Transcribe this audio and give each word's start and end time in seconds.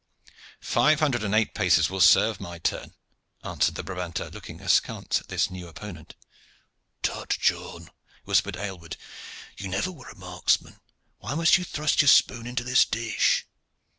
"Five 0.65 0.99
hundred 0.99 1.23
and 1.23 1.35
eight 1.35 1.53
paces 1.53 1.87
will 1.91 2.01
serve 2.01 2.39
my 2.39 2.57
turn," 2.57 2.95
answered 3.43 3.75
the 3.75 3.83
Brabanter, 3.83 4.31
looking 4.31 4.59
askance 4.59 5.21
at 5.21 5.27
this 5.27 5.51
new 5.51 5.67
opponent. 5.67 6.15
"Tut, 7.03 7.29
John," 7.39 7.91
whispered 8.23 8.57
Aylward, 8.57 8.97
"you 9.57 9.67
never 9.67 9.91
were 9.91 10.09
a 10.09 10.17
marksman. 10.17 10.79
Why 11.19 11.35
must 11.35 11.59
you 11.59 11.63
thrust 11.63 12.01
your 12.01 12.09
spoon 12.09 12.47
into 12.47 12.63
this 12.63 12.83
dish?" 12.83 13.45